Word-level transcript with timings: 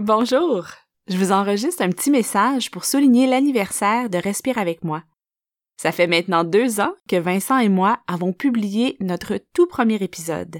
Bonjour! 0.00 0.66
Je 1.06 1.16
vous 1.16 1.30
enregistre 1.30 1.80
un 1.80 1.90
petit 1.90 2.10
message 2.10 2.72
pour 2.72 2.84
souligner 2.84 3.28
l'anniversaire 3.28 4.10
de 4.10 4.18
Respire 4.18 4.58
avec 4.58 4.82
moi. 4.82 5.04
Ça 5.76 5.92
fait 5.92 6.08
maintenant 6.08 6.42
deux 6.42 6.80
ans 6.80 6.94
que 7.08 7.14
Vincent 7.14 7.58
et 7.58 7.68
moi 7.68 8.00
avons 8.08 8.32
publié 8.32 8.96
notre 8.98 9.38
tout 9.52 9.68
premier 9.68 10.02
épisode. 10.02 10.56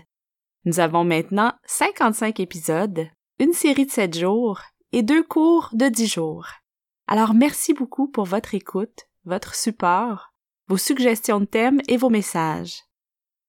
Nous 0.67 0.79
avons 0.79 1.03
maintenant 1.03 1.53
55 1.65 2.39
épisodes, 2.39 3.09
une 3.41 3.53
série 3.53 3.87
de 3.87 3.91
7 3.91 4.17
jours 4.17 4.61
et 4.93 5.03
deux 5.03 5.25
cours 5.25 5.71
de 5.73 5.89
10 5.89 6.07
jours. 6.07 6.47
Alors 7.09 7.35
merci 7.35 7.75
beaucoup 7.75 8.07
pour 8.07 8.27
votre 8.27 8.55
écoute, 8.55 9.09
votre 9.25 9.57
support, 9.57 10.33
vos 10.69 10.79
suggestions 10.79 11.41
de 11.41 11.47
thèmes 11.47 11.81
et 11.89 11.97
vos 11.97 12.09
messages. 12.09 12.85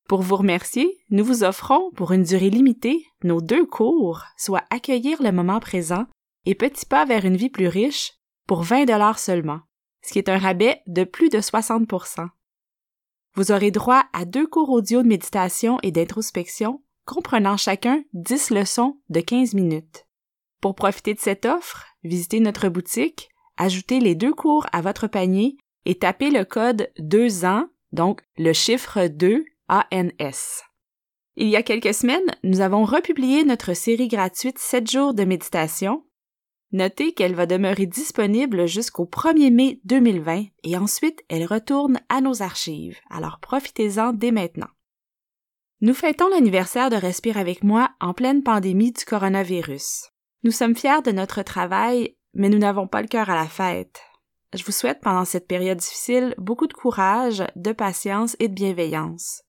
Pour 0.07 0.21
vous 0.21 0.35
remercier, 0.35 0.99
nous 1.09 1.25
vous 1.25 1.43
offrons, 1.43 1.89
pour 1.95 2.11
une 2.11 2.23
durée 2.23 2.51
limitée, 2.51 3.07
nos 3.23 3.41
deux 3.41 3.65
cours, 3.65 4.23
soit 4.37 4.63
Accueillir 4.69 5.21
le 5.23 5.31
moment 5.31 5.59
présent 5.59 6.05
et 6.45 6.53
Petit 6.53 6.85
pas 6.85 7.05
vers 7.05 7.25
une 7.25 7.35
vie 7.35 7.49
plus 7.49 7.67
riche, 7.67 8.13
pour 8.45 8.61
20 8.61 8.85
dollars 8.85 9.17
seulement, 9.17 9.61
ce 10.03 10.13
qui 10.13 10.19
est 10.19 10.29
un 10.29 10.37
rabais 10.37 10.83
de 10.85 11.03
plus 11.03 11.29
de 11.29 11.39
60% 11.39 12.27
Vous 13.33 13.51
aurez 13.51 13.71
droit 13.71 14.03
à 14.13 14.25
deux 14.25 14.45
cours 14.45 14.69
audio 14.69 15.01
de 15.01 15.07
méditation 15.07 15.79
et 15.81 15.91
d'introspection, 15.91 16.83
comprenant 17.05 17.57
chacun 17.57 18.03
10 18.13 18.51
leçons 18.51 18.99
de 19.09 19.21
15 19.21 19.55
minutes. 19.55 20.05
Pour 20.61 20.75
profiter 20.75 21.15
de 21.15 21.19
cette 21.19 21.45
offre, 21.45 21.83
visitez 22.03 22.39
notre 22.39 22.69
boutique, 22.69 23.29
ajoutez 23.57 23.99
les 23.99 24.13
deux 24.13 24.33
cours 24.33 24.67
à 24.71 24.81
votre 24.81 25.07
panier 25.07 25.57
et 25.85 25.97
tapez 25.97 26.29
le 26.29 26.45
code 26.45 26.91
2 26.99 27.45
ans, 27.45 27.65
donc 27.91 28.21
le 28.37 28.53
chiffre 28.53 29.07
2 29.07 29.45
ANS. 29.67 30.63
Il 31.37 31.47
y 31.47 31.55
a 31.55 31.63
quelques 31.63 31.93
semaines, 31.93 32.35
nous 32.43 32.61
avons 32.61 32.85
republié 32.85 33.43
notre 33.43 33.73
série 33.73 34.07
gratuite 34.07 34.57
7 34.57 34.89
jours 34.89 35.13
de 35.13 35.25
méditation. 35.25 36.05
Notez 36.71 37.13
qu'elle 37.13 37.35
va 37.35 37.45
demeurer 37.45 37.85
disponible 37.85 38.67
jusqu'au 38.67 39.05
1er 39.05 39.51
mai 39.51 39.79
2020 39.85 40.45
et 40.63 40.77
ensuite 40.77 41.23
elle 41.29 41.45
retourne 41.45 41.99
à 42.09 42.21
nos 42.21 42.41
archives, 42.41 42.97
alors 43.09 43.39
profitez-en 43.39 44.13
dès 44.13 44.31
maintenant. 44.31 44.69
Nous 45.81 45.93
fêtons 45.93 46.29
l'anniversaire 46.29 46.89
de 46.89 46.95
Respire 46.95 47.37
avec 47.37 47.63
moi 47.63 47.91
en 47.99 48.13
pleine 48.13 48.43
pandémie 48.43 48.91
du 48.91 49.05
coronavirus. 49.05 50.09
Nous 50.43 50.51
sommes 50.51 50.75
fiers 50.75 51.01
de 51.03 51.11
notre 51.11 51.41
travail, 51.43 52.15
mais 52.33 52.49
nous 52.49 52.57
n'avons 52.57 52.87
pas 52.87 53.01
le 53.01 53.07
cœur 53.07 53.29
à 53.29 53.35
la 53.35 53.47
fête. 53.47 54.01
Je 54.53 54.63
vous 54.63 54.71
souhaite 54.71 55.01
pendant 55.01 55.25
cette 55.25 55.47
période 55.47 55.79
difficile 55.79 56.33
beaucoup 56.37 56.67
de 56.67 56.73
courage, 56.73 57.43
de 57.55 57.73
patience 57.73 58.37
et 58.39 58.47
de 58.47 58.53
bienveillance. 58.53 59.44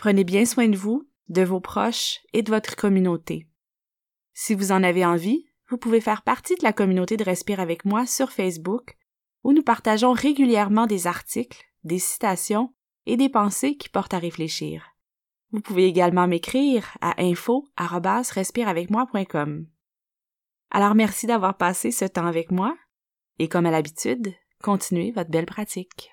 Prenez 0.00 0.24
bien 0.24 0.44
soin 0.46 0.66
de 0.66 0.78
vous, 0.78 1.06
de 1.28 1.42
vos 1.42 1.60
proches 1.60 2.20
et 2.32 2.40
de 2.40 2.50
votre 2.50 2.74
communauté. 2.74 3.46
Si 4.32 4.54
vous 4.54 4.72
en 4.72 4.82
avez 4.82 5.04
envie, 5.04 5.44
vous 5.68 5.76
pouvez 5.76 6.00
faire 6.00 6.22
partie 6.22 6.54
de 6.54 6.62
la 6.62 6.72
communauté 6.72 7.18
de 7.18 7.24
Respire 7.24 7.60
avec 7.60 7.84
moi 7.84 8.06
sur 8.06 8.32
Facebook, 8.32 8.96
où 9.44 9.52
nous 9.52 9.62
partageons 9.62 10.14
régulièrement 10.14 10.86
des 10.86 11.06
articles, 11.06 11.62
des 11.84 11.98
citations 11.98 12.72
et 13.04 13.18
des 13.18 13.28
pensées 13.28 13.76
qui 13.76 13.90
portent 13.90 14.14
à 14.14 14.18
réfléchir. 14.18 14.86
Vous 15.50 15.60
pouvez 15.60 15.84
également 15.84 16.26
m'écrire 16.26 16.96
à 17.02 17.22
info@respireavecmoi.com. 17.22 19.66
Alors 20.70 20.94
merci 20.94 21.26
d'avoir 21.26 21.58
passé 21.58 21.90
ce 21.90 22.06
temps 22.06 22.24
avec 22.24 22.50
moi 22.50 22.74
et 23.38 23.48
comme 23.48 23.66
à 23.66 23.70
l'habitude, 23.70 24.32
continuez 24.62 25.10
votre 25.10 25.28
belle 25.28 25.44
pratique. 25.44 26.10